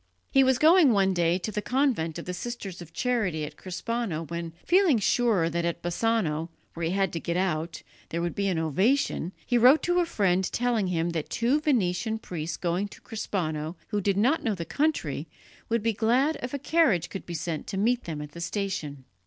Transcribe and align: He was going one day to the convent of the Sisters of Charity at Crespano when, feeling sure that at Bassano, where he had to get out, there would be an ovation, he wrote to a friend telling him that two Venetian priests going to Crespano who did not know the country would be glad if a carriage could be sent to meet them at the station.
He 0.31 0.43
was 0.43 0.57
going 0.57 0.91
one 0.93 1.13
day 1.13 1.37
to 1.37 1.51
the 1.51 1.61
convent 1.61 2.17
of 2.17 2.25
the 2.25 2.33
Sisters 2.33 2.81
of 2.81 2.91
Charity 2.91 3.45
at 3.45 3.55
Crespano 3.55 4.23
when, 4.23 4.51
feeling 4.65 4.97
sure 4.97 5.47
that 5.47 5.63
at 5.63 5.83
Bassano, 5.83 6.49
where 6.73 6.87
he 6.87 6.91
had 6.91 7.13
to 7.13 7.19
get 7.19 7.37
out, 7.37 7.83
there 8.09 8.19
would 8.19 8.33
be 8.33 8.47
an 8.47 8.57
ovation, 8.57 9.31
he 9.45 9.59
wrote 9.59 9.83
to 9.83 9.99
a 9.99 10.05
friend 10.07 10.51
telling 10.51 10.87
him 10.87 11.11
that 11.11 11.29
two 11.29 11.59
Venetian 11.61 12.17
priests 12.17 12.57
going 12.57 12.87
to 12.87 13.01
Crespano 13.01 13.77
who 13.89 14.01
did 14.01 14.17
not 14.17 14.41
know 14.43 14.55
the 14.55 14.65
country 14.65 15.27
would 15.69 15.83
be 15.83 15.93
glad 15.93 16.35
if 16.41 16.51
a 16.55 16.57
carriage 16.57 17.09
could 17.11 17.27
be 17.27 17.35
sent 17.35 17.67
to 17.67 17.77
meet 17.77 18.05
them 18.05 18.23
at 18.23 18.31
the 18.31 18.41
station. 18.41 19.05